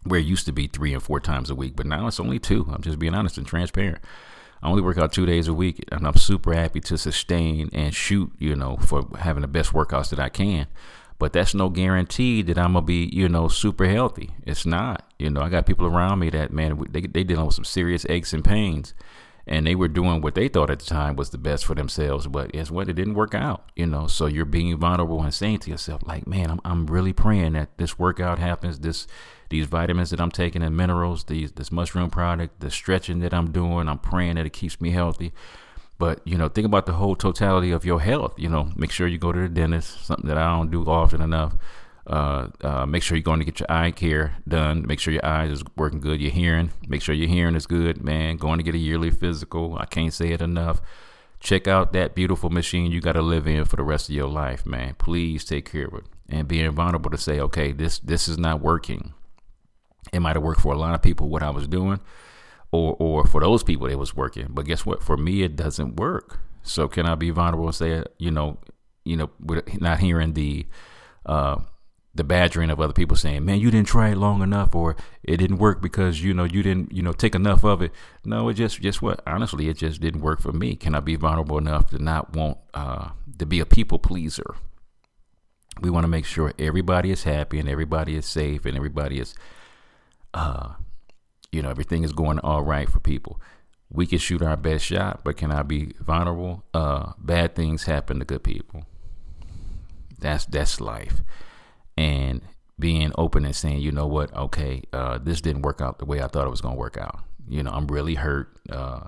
where 0.04 0.20
it 0.20 0.26
used 0.26 0.46
to 0.46 0.52
be 0.52 0.68
three 0.68 0.94
and 0.94 1.02
four 1.02 1.20
times 1.20 1.50
a 1.50 1.56
week, 1.56 1.76
but 1.76 1.86
now 1.86 2.08
it's 2.08 2.20
only 2.20 2.40
two. 2.40 2.70
I'm 2.72 2.82
just 2.82 3.00
being 3.00 3.16
honest 3.16 3.38
and 3.38 3.48
transparent. 3.48 4.00
I 4.62 4.70
only 4.70 4.82
work 4.82 4.98
out 4.98 5.12
two 5.12 5.26
days 5.26 5.48
a 5.48 5.54
week, 5.54 5.84
and 5.92 6.06
I'm 6.06 6.16
super 6.16 6.54
happy 6.54 6.80
to 6.82 6.98
sustain 6.98 7.70
and 7.74 7.94
shoot, 7.94 8.32
you 8.38 8.56
know, 8.56 8.78
for 8.78 9.08
having 9.20 9.42
the 9.42 9.48
best 9.48 9.74
workouts 9.74 10.10
that 10.10 10.20
I 10.20 10.30
can. 10.30 10.68
But 11.18 11.34
that's 11.34 11.54
no 11.54 11.70
guarantee 11.70 12.42
that 12.44 12.58
I'm 12.58 12.74
gonna 12.74 12.86
be, 12.86 13.10
you 13.14 13.30
know, 13.30 13.48
super 13.48 13.86
healthy. 13.86 14.32
It's 14.46 14.66
not. 14.66 15.12
You 15.20 15.30
know, 15.30 15.42
I 15.42 15.50
got 15.50 15.68
people 15.68 15.86
around 15.86 16.20
me 16.20 16.30
that 16.32 16.52
man, 16.52 16.84
they 16.90 17.02
they 17.02 17.24
dealing 17.24 17.46
with 17.46 17.56
some 17.56 17.64
serious 17.66 18.06
aches 18.10 18.34
and 18.34 18.44
pains, 18.44 18.94
and 19.52 19.68
they 19.68 19.76
were 19.76 19.90
doing 19.90 20.22
what 20.22 20.34
they 20.34 20.48
thought 20.48 20.70
at 20.70 20.80
the 20.80 20.86
time 20.86 21.18
was 21.18 21.32
the 21.32 21.38
best 21.38 21.66
for 21.66 21.76
themselves, 21.76 22.26
but 22.26 22.50
it's 22.54 22.72
what 22.72 22.88
it 22.88 22.94
didn't 22.94 23.16
work 23.16 23.36
out. 23.36 23.70
You 23.76 23.86
know, 23.86 24.08
so 24.08 24.28
you're 24.28 24.46
being 24.46 24.78
vulnerable 24.78 25.22
and 25.22 25.34
saying 25.34 25.60
to 25.60 25.70
yourself, 25.70 26.02
like, 26.06 26.26
man, 26.26 26.50
I'm 26.50 26.62
I'm 26.64 26.88
really 26.88 27.12
praying 27.12 27.54
that 27.54 27.78
this 27.78 28.00
workout 28.00 28.40
happens. 28.40 28.80
This 28.80 29.08
these 29.50 29.68
vitamins 29.68 30.12
that 30.12 30.22
I'm 30.22 30.32
taking 30.32 30.64
and 30.64 30.78
minerals, 30.78 31.26
these 31.26 31.52
this 31.52 31.70
mushroom 31.70 32.10
product, 32.10 32.62
the 32.62 32.72
stretching 32.72 33.20
that 33.20 33.34
I'm 33.34 33.52
doing, 33.52 33.90
I'm 33.90 34.00
praying 34.00 34.36
that 34.36 34.46
it 34.46 34.54
keeps 34.54 34.80
me 34.80 34.92
healthy. 34.92 35.34
But 36.00 36.26
you 36.26 36.38
know, 36.38 36.48
think 36.48 36.66
about 36.66 36.86
the 36.86 36.94
whole 36.94 37.18
totality 37.18 37.72
of 37.72 37.84
your 37.84 38.00
health. 38.00 38.36
You 38.38 38.48
know, 38.48 38.70
make 38.78 38.92
sure 38.92 39.06
you 39.06 39.18
go 39.18 39.34
to 39.34 39.42
the 39.42 39.50
dentist, 39.50 40.06
something 40.06 40.30
that 40.30 40.38
I 40.38 40.56
don't 40.56 40.72
do 40.72 40.86
often 40.86 41.22
enough. 41.22 41.58
Uh, 42.08 42.48
uh, 42.62 42.86
make 42.86 43.04
sure 43.04 43.16
you're 43.16 43.24
going 43.24 43.40
to 43.40 43.46
get 43.46 43.60
your 43.60 43.72
eye 43.72 43.92
care 43.92 44.38
done. 44.48 44.86
Make 44.88 45.00
sure 45.00 45.14
your 45.14 45.26
eyes 45.26 45.52
is 45.52 45.64
working 45.78 46.00
good. 46.00 46.20
Your 46.20 46.32
hearing, 46.32 46.72
make 46.88 47.02
sure 47.02 47.14
your 47.14 47.28
hearing 47.28 47.56
is 47.56 47.68
good, 47.68 48.04
man. 48.04 48.38
Going 48.38 48.58
to 48.58 48.64
get 48.64 48.76
a 48.76 48.80
yearly 48.80 49.12
physical. 49.12 49.78
I 49.80 49.86
can't 49.86 50.14
say 50.14 50.32
it 50.32 50.42
enough. 50.42 50.82
Check 51.40 51.68
out 51.68 51.94
that 51.94 52.16
beautiful 52.16 52.50
machine 52.50 52.92
you 52.92 53.02
got 53.02 53.14
to 53.14 53.22
live 53.22 53.48
in 53.48 53.66
for 53.66 53.76
the 53.76 53.84
rest 53.84 54.10
of 54.10 54.16
your 54.16 54.28
life, 54.28 54.66
man. 54.66 54.96
Please 54.98 55.44
take 55.44 55.72
care 55.72 55.86
of 55.86 55.94
it 55.94 56.06
and 56.30 56.48
being 56.48 56.72
vulnerable 56.72 57.12
to 57.12 57.18
say, 57.18 57.40
okay, 57.40 57.72
this 57.72 58.00
this 58.00 58.28
is 58.28 58.38
not 58.38 58.62
working. 58.62 59.14
It 60.14 60.20
might 60.20 60.36
have 60.36 60.44
worked 60.44 60.62
for 60.62 60.74
a 60.74 60.78
lot 60.78 60.96
of 60.96 61.02
people 61.02 61.30
what 61.30 61.44
I 61.44 61.50
was 61.50 61.68
doing, 61.68 62.00
or 62.72 62.96
or 63.00 63.26
for 63.26 63.42
those 63.42 63.64
people 63.64 63.88
it 63.88 64.00
was 64.00 64.16
working. 64.16 64.48
But 64.50 64.66
guess 64.66 64.86
what? 64.86 65.04
For 65.04 65.18
me, 65.18 65.44
it 65.44 65.56
doesn't 65.56 65.98
work. 65.98 66.40
So 66.64 66.88
can 66.88 67.06
I 67.06 67.16
be 67.16 67.32
vulnerable 67.32 67.66
and 67.66 67.76
say, 67.76 68.04
you 68.18 68.32
know, 68.32 68.60
you 69.04 69.18
know, 69.18 69.30
not 69.80 70.00
hearing 70.00 70.34
the 70.34 70.68
uh, 71.26 71.58
the 72.14 72.24
badgering 72.24 72.70
of 72.70 72.80
other 72.80 72.94
people 72.94 73.16
saying, 73.16 73.46
"Man, 73.46 73.60
you 73.60 73.72
didn't 73.72 73.88
try 73.88 74.10
it 74.10 74.18
long 74.18 74.42
enough, 74.42 74.76
or 74.76 74.96
it 75.24 75.38
didn't 75.38 75.58
work 75.58 75.82
because 75.82 76.24
you 76.24 76.34
know 76.34 76.44
you 76.44 76.62
didn't 76.64 76.92
you 76.92 77.02
know 77.02 77.14
take 77.14 77.36
enough 77.36 77.64
of 77.64 77.82
it." 77.82 77.92
No, 78.26 78.50
it 78.50 78.56
just 78.56 78.82
just 78.82 79.02
what 79.02 79.22
honestly, 79.26 79.70
it 79.70 79.78
just 79.78 80.02
didn't 80.02 80.22
work 80.22 80.42
for 80.42 80.52
me. 80.52 80.76
Can 80.76 80.96
I 80.96 81.00
be 81.00 81.16
vulnerable 81.16 81.58
enough 81.58 81.90
to 81.92 82.00
not 82.00 82.36
want 82.36 82.58
uh, 82.74 83.10
to 83.38 83.46
be 83.46 83.60
a 83.60 83.66
people 83.66 84.00
pleaser? 84.00 84.56
We 85.80 85.90
want 85.90 86.04
to 86.04 86.10
make 86.10 86.26
sure 86.26 86.54
everybody 86.60 87.12
is 87.12 87.24
happy 87.24 87.58
and 87.60 87.70
everybody 87.70 88.16
is 88.16 88.26
safe 88.26 88.66
and 88.66 88.76
everybody 88.76 89.20
is 89.20 89.34
uh, 90.34 90.74
you 91.52 91.62
know, 91.62 91.70
everything 91.70 92.04
is 92.04 92.14
going 92.14 92.40
all 92.40 92.64
right 92.64 92.90
for 92.90 93.00
people. 93.00 93.40
We 93.90 94.08
can 94.08 94.20
shoot 94.20 94.42
our 94.42 94.56
best 94.56 94.86
shot, 94.86 95.22
but 95.24 95.36
can 95.36 95.52
I 95.52 95.64
be 95.64 95.94
vulnerable? 96.00 96.64
Uh, 96.74 97.12
bad 97.18 97.56
things 97.56 97.84
happen 97.84 98.20
to 98.20 98.26
good 98.26 98.44
people. 98.44 98.86
That's 100.20 100.46
that's 100.46 100.80
life, 100.80 101.22
and 102.02 102.42
being 102.80 103.12
open 103.18 103.46
and 103.46 103.56
saying, 103.56 103.80
you 103.80 103.92
know 103.92 104.08
what, 104.08 104.34
okay, 104.36 104.82
uh, 104.92 105.20
this 105.20 105.40
didn't 105.40 105.62
work 105.62 105.82
out 105.82 106.00
the 106.00 106.06
way 106.06 106.22
I 106.22 106.28
thought 106.28 106.48
it 106.48 106.50
was 106.50 106.62
going 106.62 106.76
to 106.76 106.80
work 106.80 106.98
out. 106.98 107.20
You 107.48 107.62
know, 107.62 107.72
I'm 107.72 107.86
really 107.88 108.16
hurt. 108.16 108.58
Uh, 108.70 109.08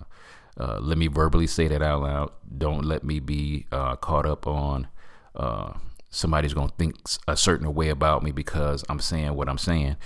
uh, 0.60 0.78
let 0.80 0.98
me 1.00 1.08
verbally 1.08 1.48
say 1.48 1.68
that 1.68 1.82
out 1.82 2.04
loud. 2.04 2.32
Don't 2.56 2.86
let 2.86 3.04
me 3.04 3.20
be 3.20 3.66
uh, 3.72 3.96
caught 3.96 4.28
up 4.28 4.46
on 4.46 4.88
uh, 5.36 5.74
somebody's 6.12 6.54
going 6.54 6.70
to 6.70 6.76
think 6.76 6.96
a 7.28 7.36
certain 7.36 7.74
way 7.74 7.90
about 7.90 8.22
me 8.22 8.32
because 8.32 8.86
I'm 8.88 9.00
saying 9.00 9.34
what 9.34 9.50
I'm 9.50 9.58
saying 9.58 9.98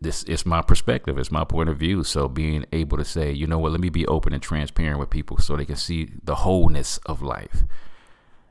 this 0.00 0.24
is 0.24 0.44
my 0.44 0.60
perspective 0.60 1.18
it's 1.18 1.30
my 1.30 1.44
point 1.44 1.68
of 1.68 1.78
view 1.78 2.02
so 2.02 2.26
being 2.26 2.64
able 2.72 2.98
to 2.98 3.04
say 3.04 3.30
you 3.30 3.46
know 3.46 3.60
what 3.60 3.70
let 3.70 3.80
me 3.80 3.90
be 3.90 4.04
open 4.08 4.32
and 4.32 4.42
transparent 4.42 4.98
with 4.98 5.08
people 5.08 5.38
so 5.38 5.56
they 5.56 5.64
can 5.64 5.76
see 5.76 6.08
the 6.24 6.34
wholeness 6.34 6.98
of 7.06 7.22
life 7.22 7.62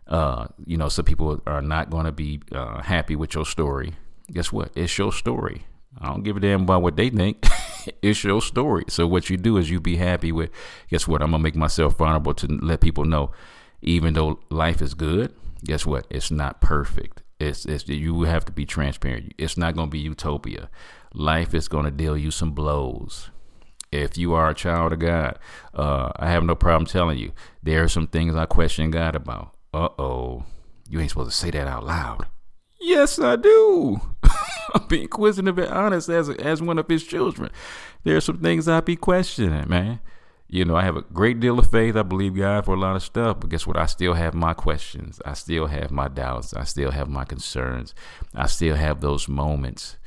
uh, 0.08 0.48
you 0.66 0.78
know 0.78 0.90
some 0.90 1.06
people 1.06 1.42
are 1.46 1.62
not 1.62 1.90
going 1.90 2.06
to 2.06 2.12
be 2.12 2.42
uh, 2.52 2.82
happy 2.82 3.16
with 3.16 3.34
your 3.36 3.46
story. 3.46 3.94
Guess 4.32 4.52
what? 4.52 4.72
It's 4.76 4.98
your 4.98 5.14
story. 5.14 5.66
I 6.00 6.08
don't 6.08 6.24
give 6.24 6.38
a 6.38 6.40
damn 6.40 6.64
about 6.64 6.82
what 6.82 6.96
they 6.96 7.10
think. 7.10 7.46
It's 8.02 8.22
your 8.22 8.42
story. 8.42 8.84
So 8.90 9.08
what 9.08 9.30
you 9.30 9.38
do 9.38 9.56
is 9.56 9.70
you 9.70 9.80
be 9.80 9.96
happy 9.96 10.34
with 10.34 10.50
guess 10.90 11.08
what? 11.08 11.22
I'm 11.22 11.32
gonna 11.32 11.42
make 11.42 11.56
myself 11.56 11.98
vulnerable 11.98 12.34
to 12.34 12.46
let 12.46 12.82
people 12.82 13.06
know 13.06 13.32
even 13.82 14.14
though 14.14 14.42
life 14.50 14.82
is 14.82 14.94
good 14.94 15.34
guess 15.64 15.86
what? 15.86 16.06
It's 16.10 16.32
not 16.32 16.62
perfect. 16.62 17.24
It's, 17.40 17.66
it's 17.66 17.88
you 17.88 18.24
have 18.24 18.46
to 18.46 18.52
be 18.52 18.66
transparent. 18.66 19.34
It's 19.38 19.58
not 19.58 19.76
going 19.76 19.88
to 19.88 19.92
be 19.92 20.00
utopia. 20.00 20.70
Life 21.14 21.54
is 21.54 21.68
going 21.68 21.86
to 21.86 21.92
deal 21.92 22.18
you 22.18 22.32
some 22.32 22.52
blows. 22.52 23.30
If 23.92 24.18
you 24.18 24.34
are 24.34 24.50
a 24.50 24.56
child 24.56 24.94
of 24.94 25.00
God, 25.00 25.40
uh, 25.74 26.12
I 26.18 26.30
have 26.30 26.44
no 26.44 26.56
problem 26.56 26.86
telling 26.86 27.18
you 27.18 27.32
there 27.64 27.84
are 27.84 27.88
some 27.88 28.08
things 28.08 28.36
I 28.36 28.46
question 28.46 28.92
God 28.92 29.16
about. 29.16 29.56
Uh 29.78 29.90
oh, 30.00 30.44
you 30.90 31.00
ain't 31.00 31.10
supposed 31.10 31.32
to 31.32 31.36
say 31.36 31.52
that 31.52 31.68
out 31.68 31.86
loud. 31.86 32.28
Yes, 32.80 33.20
I 33.20 33.36
do. 33.36 34.02
I'm 34.74 34.88
being 34.88 35.04
inquisitive 35.04 35.58
and 35.58 35.72
honest 35.72 36.10
as 36.10 36.30
as 36.30 36.62
one 36.62 36.80
of 36.80 36.88
His 36.88 37.04
children. 37.04 37.52
There 38.04 38.18
are 38.18 38.22
some 38.22 38.40
things 38.40 38.68
I 38.68 38.82
be 38.82 38.96
questioning, 38.96 39.70
man. 39.70 40.00
You 40.50 40.64
know, 40.64 40.78
I 40.78 40.84
have 40.84 40.96
a 40.96 41.02
great 41.02 41.40
deal 41.42 41.60
of 41.60 41.70
faith. 41.70 41.98
I 41.98 42.04
believe 42.04 42.36
God 42.36 42.64
for 42.66 42.74
a 42.74 42.80
lot 42.80 42.96
of 42.96 43.04
stuff, 43.04 43.42
but 43.42 43.50
guess 43.50 43.68
what? 43.68 43.78
I 43.78 43.86
still 43.86 44.14
have 44.14 44.34
my 44.34 44.54
questions. 44.54 45.22
I 45.26 45.34
still 45.34 45.68
have 45.68 45.92
my 45.92 46.08
doubts. 46.08 46.54
I 46.54 46.64
still 46.64 46.92
have 46.92 47.10
my 47.10 47.26
concerns. 47.26 47.94
I 48.34 48.46
still 48.46 48.76
have 48.76 49.02
those 49.02 49.28
moments 49.28 49.98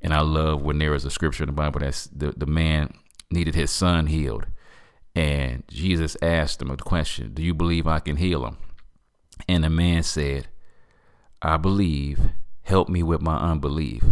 and 0.00 0.14
I 0.14 0.20
love 0.20 0.62
when 0.62 0.78
there 0.78 0.94
is 0.94 1.04
a 1.04 1.10
scripture 1.10 1.42
in 1.44 1.48
the 1.48 1.52
Bible 1.52 1.80
that 1.80 2.08
the, 2.14 2.32
the 2.36 2.46
man 2.46 2.94
needed 3.30 3.54
his 3.54 3.70
son 3.70 4.06
healed. 4.06 4.46
And 5.14 5.64
Jesus 5.68 6.16
asked 6.20 6.60
him 6.60 6.70
a 6.70 6.76
question 6.76 7.32
Do 7.32 7.42
you 7.42 7.54
believe 7.54 7.86
I 7.86 8.00
can 8.00 8.16
heal 8.16 8.46
him? 8.46 8.58
And 9.48 9.64
the 9.64 9.70
man 9.70 10.02
said, 10.02 10.48
I 11.42 11.56
believe. 11.56 12.20
Help 12.62 12.88
me 12.88 13.02
with 13.02 13.20
my 13.20 13.36
unbelief. 13.36 14.02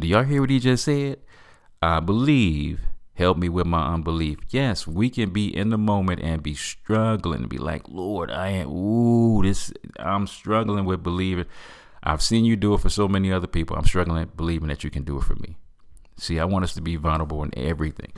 Do 0.00 0.06
y'all 0.06 0.22
hear 0.22 0.40
what 0.40 0.50
he 0.50 0.58
just 0.58 0.84
said? 0.84 1.18
I 1.82 2.00
believe. 2.00 2.80
Help 3.14 3.36
me 3.38 3.48
with 3.48 3.66
my 3.66 3.92
unbelief. 3.92 4.38
Yes, 4.50 4.86
we 4.86 5.08
can 5.08 5.30
be 5.30 5.54
in 5.54 5.70
the 5.70 5.78
moment 5.78 6.20
and 6.20 6.42
be 6.42 6.54
struggling, 6.54 7.42
and 7.42 7.48
be 7.48 7.58
like, 7.58 7.82
Lord, 7.88 8.30
I 8.30 8.48
am, 8.48 8.68
ooh, 8.70 9.42
this, 9.42 9.72
I'm 9.98 10.26
struggling 10.26 10.84
with 10.84 11.02
believing. 11.02 11.44
I've 12.02 12.22
seen 12.22 12.44
you 12.44 12.56
do 12.56 12.74
it 12.74 12.80
for 12.80 12.88
so 12.88 13.06
many 13.06 13.32
other 13.32 13.46
people. 13.46 13.76
I'm 13.76 13.84
struggling 13.84 14.30
believing 14.36 14.68
that 14.68 14.82
you 14.82 14.90
can 14.90 15.04
do 15.04 15.18
it 15.18 15.24
for 15.24 15.36
me. 15.36 15.56
See, 16.16 16.40
I 16.40 16.44
want 16.44 16.64
us 16.64 16.74
to 16.74 16.80
be 16.80 16.96
vulnerable 16.96 17.42
in 17.44 17.56
everything, 17.56 18.12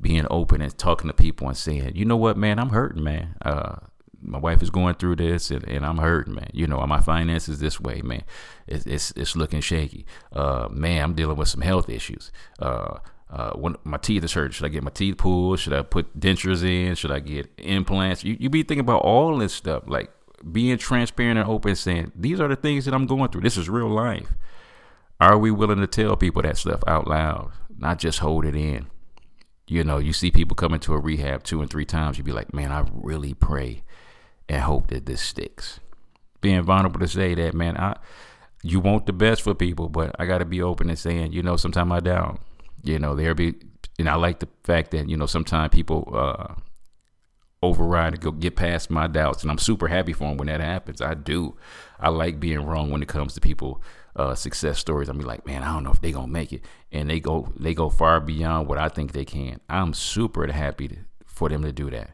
being 0.00 0.26
open 0.30 0.62
and 0.62 0.76
talking 0.78 1.08
to 1.08 1.14
people 1.14 1.48
and 1.48 1.56
saying, 1.56 1.92
you 1.94 2.04
know 2.04 2.16
what, 2.16 2.36
man, 2.36 2.58
I'm 2.58 2.70
hurting, 2.70 3.02
man. 3.02 3.34
Uh, 3.42 3.76
my 4.20 4.38
wife 4.38 4.62
is 4.62 4.70
going 4.70 4.94
through 4.96 5.16
this 5.16 5.50
and, 5.50 5.66
and 5.68 5.84
I'm 5.84 5.98
hurting, 5.98 6.34
man. 6.34 6.50
You 6.52 6.66
know, 6.66 6.84
my 6.86 7.00
finances 7.00 7.60
this 7.60 7.80
way, 7.80 8.02
man. 8.02 8.24
It's 8.66 8.86
it's, 8.86 9.12
it's 9.16 9.36
looking 9.36 9.60
shaky. 9.60 10.06
Uh, 10.32 10.68
man, 10.70 11.02
I'm 11.02 11.14
dealing 11.14 11.36
with 11.36 11.48
some 11.48 11.60
health 11.60 11.88
issues. 11.88 12.32
Uh, 12.58 12.98
uh, 13.30 13.50
when 13.52 13.76
my 13.84 13.98
teeth 13.98 14.24
is 14.24 14.32
hurt. 14.32 14.54
Should 14.54 14.66
I 14.66 14.70
get 14.70 14.82
my 14.82 14.90
teeth 14.90 15.18
pulled? 15.18 15.58
Should 15.58 15.74
I 15.74 15.82
put 15.82 16.18
dentures 16.18 16.64
in? 16.64 16.94
Should 16.94 17.10
I 17.10 17.20
get 17.20 17.50
implants? 17.58 18.24
You, 18.24 18.36
you 18.40 18.48
be 18.48 18.62
thinking 18.62 18.80
about 18.80 19.02
all 19.02 19.36
this 19.36 19.52
stuff, 19.52 19.82
like 19.86 20.10
being 20.50 20.78
transparent 20.78 21.38
and 21.38 21.48
open, 21.48 21.76
saying, 21.76 22.12
these 22.14 22.40
are 22.40 22.48
the 22.48 22.56
things 22.56 22.84
that 22.86 22.94
I'm 22.94 23.06
going 23.06 23.30
through. 23.30 23.42
This 23.42 23.56
is 23.56 23.68
real 23.68 23.88
life. 23.88 24.28
Are 25.20 25.36
we 25.36 25.50
willing 25.50 25.80
to 25.80 25.86
tell 25.86 26.16
people 26.16 26.42
that 26.42 26.56
stuff 26.56 26.80
out 26.86 27.06
loud, 27.06 27.50
not 27.76 27.98
just 27.98 28.20
hold 28.20 28.44
it 28.46 28.54
in? 28.54 28.86
You 29.66 29.84
know, 29.84 29.98
you 29.98 30.14
see 30.14 30.30
people 30.30 30.54
come 30.54 30.72
into 30.72 30.94
a 30.94 30.98
rehab 30.98 31.42
two 31.42 31.60
and 31.60 31.68
three 31.68 31.84
times, 31.84 32.16
You'd 32.16 32.24
be 32.24 32.32
like, 32.32 32.54
man, 32.54 32.72
I 32.72 32.86
really 32.94 33.34
pray 33.34 33.82
and 34.48 34.62
hope 34.62 34.88
that 34.88 35.06
this 35.06 35.20
sticks. 35.20 35.80
Being 36.40 36.62
vulnerable 36.62 37.00
to 37.00 37.08
say 37.08 37.34
that, 37.34 37.54
man, 37.54 37.76
I 37.76 37.96
you 38.62 38.80
want 38.80 39.06
the 39.06 39.12
best 39.12 39.42
for 39.42 39.54
people, 39.54 39.88
but 39.88 40.14
I 40.18 40.26
got 40.26 40.38
to 40.38 40.44
be 40.44 40.62
open 40.62 40.88
and 40.88 40.98
saying, 40.98 41.32
you 41.32 41.42
know, 41.42 41.56
sometimes 41.56 41.92
I 41.92 42.00
doubt. 42.00 42.40
You 42.82 42.98
know, 42.98 43.14
there 43.14 43.34
be, 43.34 43.54
and 43.98 44.08
I 44.08 44.14
like 44.14 44.38
the 44.38 44.48
fact 44.64 44.92
that 44.92 45.08
you 45.08 45.16
know 45.16 45.26
sometimes 45.26 45.74
people 45.74 46.08
uh, 46.12 46.54
override 47.62 48.14
and 48.14 48.22
go 48.22 48.30
get 48.30 48.56
past 48.56 48.88
my 48.88 49.06
doubts, 49.06 49.42
and 49.42 49.50
I'm 49.50 49.58
super 49.58 49.88
happy 49.88 50.12
for 50.12 50.28
them 50.28 50.36
when 50.36 50.46
that 50.46 50.60
happens. 50.60 51.02
I 51.02 51.14
do. 51.14 51.56
I 51.98 52.08
like 52.08 52.38
being 52.38 52.64
wrong 52.64 52.90
when 52.90 53.02
it 53.02 53.08
comes 53.08 53.34
to 53.34 53.40
people 53.40 53.82
uh, 54.14 54.34
success 54.34 54.78
stories. 54.78 55.08
I 55.08 55.12
mean, 55.12 55.26
like, 55.26 55.44
man, 55.44 55.62
I 55.62 55.72
don't 55.72 55.84
know 55.84 55.90
if 55.90 56.00
they 56.00 56.12
gonna 56.12 56.28
make 56.28 56.52
it, 56.52 56.64
and 56.92 57.10
they 57.10 57.18
go 57.20 57.52
they 57.58 57.74
go 57.74 57.90
far 57.90 58.20
beyond 58.20 58.68
what 58.68 58.78
I 58.78 58.88
think 58.88 59.12
they 59.12 59.24
can. 59.24 59.60
I'm 59.68 59.92
super 59.92 60.46
happy 60.50 60.88
to, 60.88 60.96
for 61.26 61.48
them 61.48 61.62
to 61.62 61.72
do 61.72 61.90
that. 61.90 62.10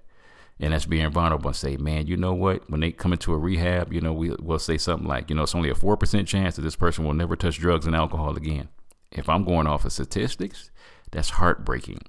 And 0.60 0.72
that's 0.72 0.86
being 0.86 1.10
vulnerable 1.10 1.48
and 1.48 1.56
say, 1.56 1.76
man, 1.76 2.06
you 2.06 2.16
know 2.16 2.32
what? 2.32 2.70
When 2.70 2.80
they 2.80 2.92
come 2.92 3.12
into 3.12 3.32
a 3.32 3.38
rehab, 3.38 3.92
you 3.92 4.00
know, 4.00 4.12
we, 4.12 4.30
we'll 4.38 4.60
say 4.60 4.78
something 4.78 5.08
like, 5.08 5.28
you 5.28 5.34
know, 5.34 5.42
it's 5.42 5.54
only 5.54 5.68
a 5.68 5.74
4% 5.74 6.26
chance 6.28 6.56
that 6.56 6.62
this 6.62 6.76
person 6.76 7.04
will 7.04 7.12
never 7.12 7.34
touch 7.34 7.58
drugs 7.58 7.86
and 7.86 7.96
alcohol 7.96 8.36
again. 8.36 8.68
If 9.10 9.28
I'm 9.28 9.44
going 9.44 9.66
off 9.66 9.84
of 9.84 9.92
statistics, 9.92 10.70
that's 11.10 11.30
heartbreaking. 11.30 12.02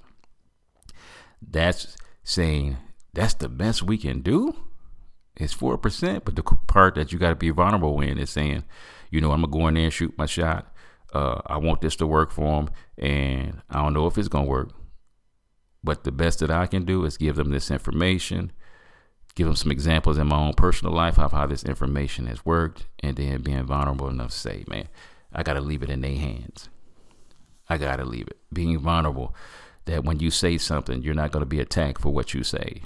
That's 1.41 1.95
saying 2.23 2.77
that's 3.13 3.35
the 3.35 3.49
best 3.49 3.83
we 3.83 3.97
can 3.97 4.21
do. 4.21 4.55
It's 5.37 5.53
four 5.53 5.77
percent, 5.77 6.25
but 6.25 6.35
the 6.35 6.43
part 6.43 6.95
that 6.95 7.11
you 7.11 7.19
got 7.19 7.29
to 7.29 7.35
be 7.35 7.49
vulnerable 7.49 7.99
in 8.01 8.17
is 8.17 8.29
saying, 8.29 8.63
you 9.11 9.21
know, 9.21 9.31
I'm 9.31 9.41
gonna 9.41 9.51
go 9.51 9.67
in 9.67 9.75
there 9.75 9.85
and 9.85 9.93
shoot 9.93 10.17
my 10.17 10.25
shot. 10.25 10.73
Uh, 11.13 11.41
I 11.45 11.57
want 11.57 11.81
this 11.81 11.95
to 11.97 12.07
work 12.07 12.31
for 12.31 12.61
them, 12.61 12.69
and 12.97 13.61
I 13.69 13.81
don't 13.81 13.93
know 13.93 14.07
if 14.07 14.17
it's 14.17 14.27
gonna 14.27 14.47
work. 14.47 14.71
But 15.85 16.03
the 16.03 16.11
best 16.11 16.39
that 16.39 16.49
I 16.49 16.65
can 16.65 16.83
do 16.83 17.05
is 17.05 17.15
give 17.15 17.35
them 17.35 17.51
this 17.51 17.69
information, 17.69 18.51
give 19.35 19.45
them 19.45 19.55
some 19.55 19.71
examples 19.71 20.17
in 20.17 20.25
my 20.25 20.37
own 20.37 20.53
personal 20.53 20.95
life 20.95 21.19
of 21.19 21.31
how 21.31 21.45
this 21.45 21.63
information 21.63 22.25
has 22.25 22.43
worked, 22.43 22.87
and 23.03 23.15
then 23.15 23.43
being 23.43 23.65
vulnerable 23.65 24.09
enough 24.09 24.31
to 24.31 24.37
say, 24.37 24.63
man, 24.67 24.87
I 25.31 25.43
got 25.43 25.53
to 25.53 25.61
leave 25.61 25.83
it 25.83 25.91
in 25.91 26.01
their 26.01 26.17
hands. 26.17 26.69
I 27.69 27.77
got 27.77 27.97
to 27.97 28.03
leave 28.05 28.27
it. 28.27 28.37
Being 28.51 28.79
vulnerable 28.79 29.35
that 29.85 30.03
when 30.03 30.19
you 30.19 30.31
say 30.31 30.57
something, 30.57 31.03
you're 31.03 31.13
not 31.13 31.31
going 31.31 31.41
to 31.41 31.47
be 31.47 31.59
attacked 31.59 32.01
for 32.01 32.11
what 32.11 32.33
you 32.33 32.43
say. 32.43 32.81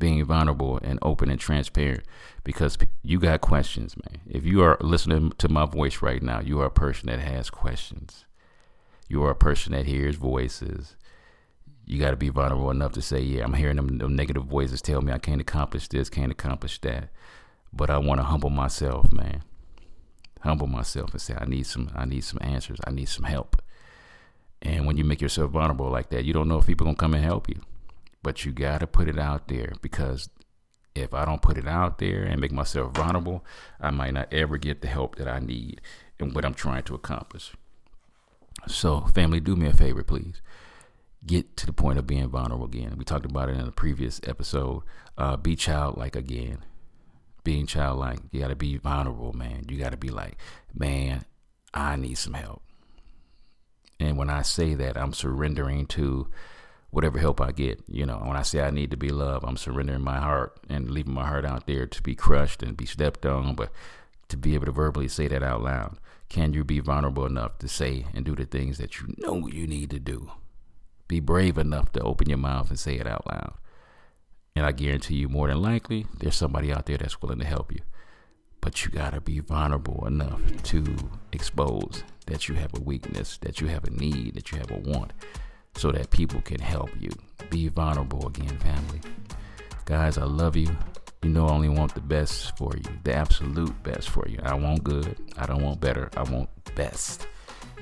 Being 0.00 0.24
vulnerable 0.24 0.80
and 0.82 0.98
open 1.02 1.30
and 1.30 1.38
transparent 1.38 2.02
because 2.42 2.76
you 3.04 3.20
got 3.20 3.40
questions, 3.42 3.96
man. 3.96 4.22
If 4.28 4.44
you 4.44 4.60
are 4.62 4.76
listening 4.80 5.32
to 5.38 5.48
my 5.48 5.66
voice 5.66 6.02
right 6.02 6.22
now, 6.22 6.40
you 6.40 6.60
are 6.60 6.66
a 6.66 6.70
person 6.70 7.08
that 7.10 7.20
has 7.20 7.48
questions. 7.48 8.24
You 9.08 9.22
are 9.22 9.30
a 9.30 9.36
person 9.36 9.72
that 9.72 9.86
hears 9.86 10.16
voices. 10.16 10.96
You 11.86 11.98
got 12.00 12.10
to 12.10 12.16
be 12.16 12.28
vulnerable 12.28 12.70
enough 12.70 12.92
to 12.92 13.02
say, 13.02 13.20
yeah, 13.20 13.44
I'm 13.44 13.54
hearing 13.54 13.76
them, 13.76 13.98
them 13.98 14.16
negative 14.16 14.44
voices 14.44 14.82
tell 14.82 15.00
me 15.00 15.12
I 15.12 15.18
can't 15.18 15.40
accomplish 15.40 15.88
this, 15.88 16.10
can't 16.10 16.32
accomplish 16.32 16.80
that. 16.80 17.10
But 17.72 17.90
I 17.90 17.98
want 17.98 18.20
to 18.20 18.24
humble 18.24 18.50
myself, 18.50 19.12
man 19.12 19.42
humble 20.46 20.66
myself 20.66 21.12
and 21.12 21.20
say 21.20 21.34
I 21.38 21.44
need 21.44 21.66
some 21.66 21.90
I 21.94 22.04
need 22.04 22.24
some 22.24 22.38
answers. 22.40 22.78
I 22.86 22.90
need 22.90 23.08
some 23.08 23.24
help. 23.24 23.62
And 24.62 24.86
when 24.86 24.96
you 24.96 25.04
make 25.04 25.20
yourself 25.20 25.50
vulnerable 25.50 25.90
like 25.90 26.08
that, 26.10 26.24
you 26.24 26.32
don't 26.32 26.48
know 26.48 26.58
if 26.58 26.66
people 26.66 26.86
gonna 26.86 26.96
come 26.96 27.14
and 27.14 27.24
help 27.24 27.48
you. 27.48 27.60
But 28.22 28.44
you 28.44 28.52
gotta 28.52 28.86
put 28.86 29.08
it 29.08 29.18
out 29.18 29.48
there 29.48 29.72
because 29.82 30.30
if 30.94 31.12
I 31.12 31.26
don't 31.26 31.42
put 31.42 31.58
it 31.58 31.68
out 31.68 31.98
there 31.98 32.22
and 32.22 32.40
make 32.40 32.52
myself 32.52 32.94
vulnerable, 32.94 33.44
I 33.80 33.90
might 33.90 34.14
not 34.14 34.32
ever 34.32 34.56
get 34.56 34.80
the 34.80 34.88
help 34.88 35.16
that 35.16 35.28
I 35.28 35.40
need 35.40 35.82
and 36.18 36.34
what 36.34 36.44
I'm 36.44 36.54
trying 36.54 36.84
to 36.84 36.94
accomplish. 36.94 37.52
So, 38.66 39.02
family, 39.14 39.38
do 39.38 39.54
me 39.54 39.66
a 39.66 39.74
favor, 39.74 40.02
please. 40.02 40.40
Get 41.24 41.56
to 41.58 41.66
the 41.66 41.72
point 41.72 41.98
of 41.98 42.06
being 42.06 42.28
vulnerable 42.28 42.66
again. 42.66 42.94
We 42.98 43.04
talked 43.04 43.26
about 43.26 43.48
it 43.48 43.56
in 43.56 43.66
a 43.66 43.72
previous 43.72 44.20
episode. 44.24 44.82
Uh, 45.16 45.36
be 45.36 45.56
childlike 45.56 46.14
again 46.14 46.64
being 47.46 47.64
childlike. 47.64 48.18
You 48.32 48.40
got 48.40 48.48
to 48.48 48.56
be 48.56 48.76
vulnerable, 48.76 49.32
man. 49.32 49.66
You 49.70 49.78
got 49.78 49.92
to 49.92 49.96
be 49.96 50.08
like, 50.08 50.36
man, 50.74 51.24
I 51.72 51.94
need 51.94 52.18
some 52.18 52.34
help. 52.34 52.60
And 54.00 54.18
when 54.18 54.28
I 54.28 54.42
say 54.42 54.74
that, 54.74 54.98
I'm 54.98 55.12
surrendering 55.12 55.86
to 55.86 56.28
whatever 56.90 57.20
help 57.20 57.40
I 57.40 57.52
get. 57.52 57.84
You 57.86 58.04
know, 58.04 58.16
when 58.16 58.36
I 58.36 58.42
say 58.42 58.62
I 58.62 58.70
need 58.70 58.90
to 58.90 58.96
be 58.96 59.10
loved, 59.10 59.44
I'm 59.46 59.56
surrendering 59.56 60.02
my 60.02 60.18
heart 60.18 60.58
and 60.68 60.90
leaving 60.90 61.14
my 61.14 61.24
heart 61.24 61.46
out 61.46 61.68
there 61.68 61.86
to 61.86 62.02
be 62.02 62.16
crushed 62.16 62.64
and 62.64 62.76
be 62.76 62.84
stepped 62.84 63.24
on, 63.24 63.54
but 63.54 63.70
to 64.28 64.36
be 64.36 64.54
able 64.54 64.66
to 64.66 64.72
verbally 64.72 65.06
say 65.06 65.28
that 65.28 65.44
out 65.44 65.62
loud. 65.62 65.98
Can 66.28 66.52
you 66.52 66.64
be 66.64 66.80
vulnerable 66.80 67.26
enough 67.26 67.58
to 67.58 67.68
say 67.68 68.06
and 68.12 68.24
do 68.24 68.34
the 68.34 68.44
things 68.44 68.78
that 68.78 69.00
you 69.00 69.14
know 69.18 69.46
you 69.46 69.68
need 69.68 69.90
to 69.90 70.00
do? 70.00 70.32
Be 71.08 71.20
brave 71.20 71.58
enough 71.58 71.92
to 71.92 72.00
open 72.00 72.28
your 72.28 72.38
mouth 72.38 72.70
and 72.70 72.78
say 72.78 72.96
it 72.96 73.06
out 73.06 73.26
loud. 73.26 73.54
And 74.54 74.64
I 74.64 74.72
guarantee 74.72 75.16
you, 75.16 75.28
more 75.28 75.48
than 75.48 75.60
likely, 75.60 76.06
there's 76.18 76.34
somebody 76.34 76.72
out 76.72 76.86
there 76.86 76.96
that's 76.96 77.20
willing 77.20 77.38
to 77.40 77.46
help 77.46 77.72
you. 77.72 77.80
But 78.60 78.84
you 78.84 78.90
got 78.90 79.12
to 79.12 79.20
be 79.20 79.38
vulnerable 79.38 80.06
enough 80.06 80.40
to 80.64 80.84
expose 81.32 82.02
that 82.26 82.48
you 82.48 82.54
have 82.56 82.76
a 82.76 82.80
weakness, 82.80 83.38
that 83.42 83.60
you 83.60 83.68
have 83.68 83.84
a 83.84 83.90
need, 83.90 84.34
that 84.34 84.50
you 84.50 84.58
have 84.58 84.70
a 84.70 84.78
want, 84.78 85.12
so 85.76 85.92
that 85.92 86.10
people 86.10 86.40
can 86.40 86.58
help 86.58 86.90
you. 86.98 87.10
Be 87.50 87.68
vulnerable 87.68 88.26
again, 88.26 88.58
family. 88.58 89.00
Guys, 89.84 90.18
I 90.18 90.24
love 90.24 90.56
you. 90.56 90.74
You 91.22 91.30
know, 91.30 91.46
I 91.46 91.52
only 91.52 91.68
want 91.68 91.94
the 91.94 92.00
best 92.00 92.56
for 92.56 92.72
you, 92.76 92.82
the 93.04 93.14
absolute 93.14 93.82
best 93.82 94.08
for 94.08 94.26
you. 94.28 94.38
I 94.42 94.54
want 94.54 94.82
good. 94.82 95.16
I 95.36 95.46
don't 95.46 95.62
want 95.62 95.80
better. 95.80 96.10
I 96.16 96.22
want 96.22 96.48
best. 96.74 97.28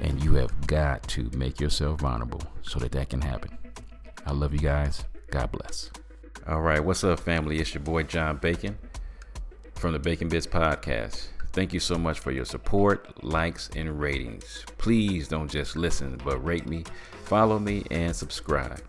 And 0.05 0.23
you 0.23 0.35
have 0.35 0.67
got 0.67 1.03
to 1.09 1.31
make 1.35 1.63
yourself 1.63 2.01
vulnerable 2.01 2.43
so 2.61 2.79
that 2.79 2.93
that 2.93 3.09
can 3.09 3.23
happen. 3.23 3.57
I 4.27 4.33
love 4.33 4.53
you 4.53 4.59
guys. 4.59 5.03
God 5.31 5.51
bless. 5.51 5.91
All 6.47 6.61
right, 6.61 6.85
what's 6.85 7.03
up, 7.05 7.21
family? 7.21 7.59
It's 7.59 7.73
your 7.73 7.83
boy 7.83 8.03
John 8.03 8.37
Bacon 8.37 8.77
from 9.77 9.95
the 9.95 9.99
Bacon 9.99 10.29
Bitz 10.29 10.47
Podcast. 10.47 11.29
Thank 11.55 11.73
you 11.73 11.81
so 11.81 11.97
much 11.97 12.19
for 12.19 12.33
your 12.33 12.45
support, 12.45 13.25
likes, 13.25 13.71
and 13.75 13.99
ratings. 13.99 14.67
Please 14.77 15.27
don't 15.27 15.51
just 15.51 15.75
listen, 15.75 16.21
but 16.23 16.45
rate 16.45 16.69
me, 16.69 16.85
follow 17.25 17.59
me, 17.59 17.85
and 17.91 18.15
subscribe. 18.15 18.83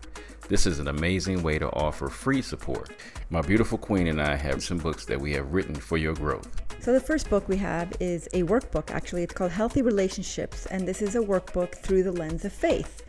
This 0.50 0.66
is 0.66 0.80
an 0.80 0.88
amazing 0.88 1.42
way 1.42 1.58
to 1.58 1.72
offer 1.72 2.08
free 2.08 2.42
support. 2.42 2.90
My 3.30 3.40
beautiful 3.40 3.78
queen 3.78 4.08
and 4.08 4.20
I 4.20 4.36
have 4.36 4.62
some 4.62 4.76
books 4.76 5.06
that 5.06 5.18
we 5.18 5.32
have 5.32 5.54
written 5.54 5.76
for 5.76 5.96
your 5.96 6.12
growth. 6.12 6.65
So, 6.86 6.92
the 6.92 7.00
first 7.00 7.28
book 7.28 7.48
we 7.48 7.56
have 7.56 7.92
is 7.98 8.28
a 8.28 8.44
workbook, 8.44 8.92
actually. 8.92 9.24
It's 9.24 9.34
called 9.34 9.50
Healthy 9.50 9.82
Relationships, 9.82 10.66
and 10.66 10.86
this 10.86 11.02
is 11.02 11.16
a 11.16 11.18
workbook 11.18 11.74
through 11.74 12.04
the 12.04 12.12
lens 12.12 12.44
of 12.44 12.52
faith. 12.52 13.02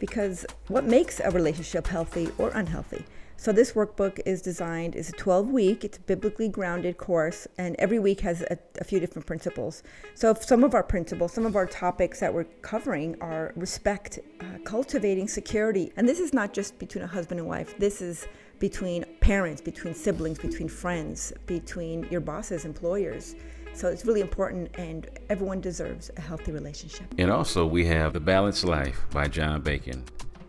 Because 0.00 0.46
what 0.68 0.84
makes 0.84 1.20
a 1.20 1.30
relationship 1.30 1.86
healthy 1.86 2.30
or 2.38 2.48
unhealthy? 2.54 3.04
So 3.40 3.52
this 3.52 3.74
workbook 3.74 4.18
is 4.26 4.42
designed 4.42 4.96
is 4.96 5.10
a 5.10 5.12
12 5.12 5.50
week. 5.50 5.84
It's 5.84 5.96
a 5.96 6.00
biblically 6.00 6.48
grounded 6.48 6.98
course, 6.98 7.46
and 7.56 7.76
every 7.78 8.00
week 8.00 8.18
has 8.22 8.42
a, 8.42 8.58
a 8.80 8.84
few 8.84 8.98
different 8.98 9.26
principles. 9.26 9.84
So 10.16 10.34
some 10.34 10.64
of 10.64 10.74
our 10.74 10.82
principles, 10.82 11.34
some 11.34 11.46
of 11.46 11.54
our 11.54 11.64
topics 11.64 12.18
that 12.18 12.34
we're 12.34 12.46
covering 12.62 13.16
are 13.20 13.52
respect, 13.54 14.18
uh, 14.40 14.44
cultivating 14.64 15.28
security, 15.28 15.92
and 15.96 16.08
this 16.08 16.18
is 16.18 16.32
not 16.32 16.52
just 16.52 16.80
between 16.80 17.04
a 17.04 17.06
husband 17.06 17.38
and 17.38 17.48
wife. 17.48 17.78
This 17.78 18.02
is 18.02 18.26
between 18.58 19.04
parents, 19.20 19.60
between 19.60 19.94
siblings, 19.94 20.40
between 20.40 20.68
friends, 20.68 21.32
between 21.46 22.08
your 22.10 22.20
bosses, 22.20 22.64
employers. 22.64 23.36
So 23.72 23.86
it's 23.86 24.04
really 24.04 24.20
important, 24.20 24.74
and 24.76 25.08
everyone 25.30 25.60
deserves 25.60 26.10
a 26.16 26.20
healthy 26.20 26.50
relationship. 26.50 27.06
And 27.18 27.30
also, 27.30 27.64
we 27.64 27.86
have 27.86 28.14
The 28.14 28.20
Balanced 28.20 28.64
Life 28.64 29.00
by 29.12 29.28
John 29.28 29.60
Bacon. 29.60 30.02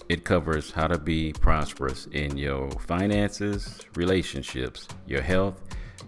It 0.09 0.23
covers 0.23 0.71
how 0.71 0.87
to 0.87 0.97
be 0.97 1.33
prosperous 1.33 2.07
in 2.07 2.35
your 2.35 2.71
finances, 2.71 3.79
relationships, 3.95 4.87
your 5.05 5.21
health, 5.21 5.61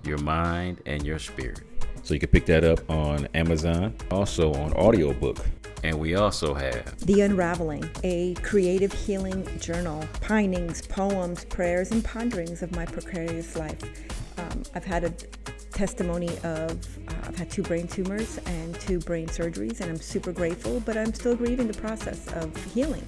your 0.04 0.18
mind, 0.18 0.82
and 0.88 1.06
your 1.06 1.20
spirit. 1.20 1.62
So 2.02 2.16
you 2.16 2.20
can 2.20 2.30
pick 2.30 2.48
that 2.48 2.64
up 2.64 2.80
on 2.90 3.28
Amazon, 3.36 3.94
also 4.10 4.56
on 4.56 4.74
audiobook. 4.74 5.38
And 5.84 6.00
we 6.00 6.16
also 6.16 6.56
have 6.56 6.98
The 7.06 7.22
Unraveling, 7.22 7.88
a 8.04 8.34
creative 8.42 8.92
healing 8.92 9.48
journal, 9.60 10.04
pinings, 10.20 10.82
poems, 10.82 11.46
prayers, 11.46 11.92
and 11.92 12.04
ponderings 12.04 12.64
of 12.64 12.76
my 12.76 12.88
precarious 12.88 13.56
life. 13.56 13.84
Um, 14.40 14.64
I've 14.74 14.84
had 14.84 15.04
a 15.04 15.12
testimony 15.72 16.36
of 16.40 16.72
uh, 17.08 17.28
I've 17.28 17.38
had 17.38 17.52
two 17.52 17.62
brain 17.62 17.88
tumors 17.88 18.40
and 18.48 18.74
two 18.80 19.00
brain 19.00 19.28
surgeries, 19.28 19.80
and 19.80 19.92
I'm 19.92 20.00
super 20.00 20.32
grateful, 20.32 20.80
but 20.80 20.98
I'm 20.98 21.14
still 21.14 21.36
grieving 21.36 21.68
the 21.68 21.80
process 21.80 22.28
of 22.34 22.56
healing 22.74 23.06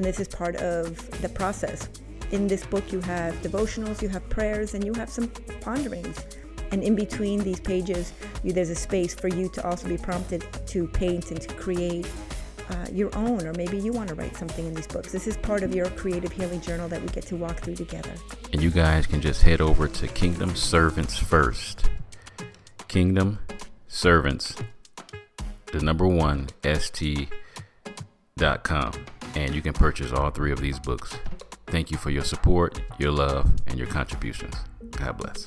and 0.00 0.06
this 0.06 0.18
is 0.18 0.28
part 0.28 0.56
of 0.56 0.96
the 1.20 1.28
process. 1.28 1.90
In 2.30 2.46
this 2.46 2.64
book, 2.64 2.90
you 2.90 3.02
have 3.02 3.34
devotionals, 3.42 4.00
you 4.00 4.08
have 4.08 4.26
prayers, 4.30 4.72
and 4.72 4.82
you 4.82 4.94
have 4.94 5.10
some 5.10 5.28
ponderings. 5.60 6.24
And 6.70 6.82
in 6.82 6.94
between 6.94 7.40
these 7.40 7.60
pages, 7.60 8.14
you, 8.42 8.54
there's 8.54 8.70
a 8.70 8.74
space 8.74 9.14
for 9.14 9.28
you 9.28 9.50
to 9.50 9.62
also 9.68 9.90
be 9.90 9.98
prompted 9.98 10.46
to 10.68 10.86
paint 10.86 11.32
and 11.32 11.42
to 11.42 11.52
create 11.52 12.10
uh, 12.70 12.86
your 12.90 13.14
own, 13.14 13.46
or 13.46 13.52
maybe 13.52 13.76
you 13.76 13.92
want 13.92 14.08
to 14.08 14.14
write 14.14 14.34
something 14.38 14.64
in 14.64 14.72
these 14.72 14.86
books. 14.86 15.12
This 15.12 15.26
is 15.26 15.36
part 15.36 15.62
of 15.62 15.74
your 15.74 15.90
creative 15.90 16.32
healing 16.32 16.62
journal 16.62 16.88
that 16.88 17.02
we 17.02 17.08
get 17.08 17.26
to 17.26 17.36
walk 17.36 17.58
through 17.58 17.76
together. 17.76 18.14
And 18.54 18.62
you 18.62 18.70
guys 18.70 19.06
can 19.06 19.20
just 19.20 19.42
head 19.42 19.60
over 19.60 19.86
to 19.86 20.08
Kingdom 20.08 20.56
Servants 20.56 21.18
First. 21.18 21.90
Kingdom 22.88 23.40
Servants, 23.86 24.54
the 25.72 25.80
number 25.80 26.06
one, 26.06 26.48
st.com. 26.64 27.30
And 29.34 29.54
you 29.54 29.62
can 29.62 29.72
purchase 29.72 30.12
all 30.12 30.30
three 30.30 30.52
of 30.52 30.60
these 30.60 30.78
books. 30.78 31.16
Thank 31.66 31.90
you 31.90 31.96
for 31.96 32.10
your 32.10 32.24
support, 32.24 32.80
your 32.98 33.12
love, 33.12 33.50
and 33.66 33.78
your 33.78 33.86
contributions. 33.86 34.56
God 34.90 35.18
bless. 35.18 35.46